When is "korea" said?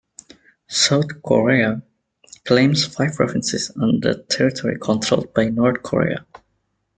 1.21-1.83, 5.83-6.25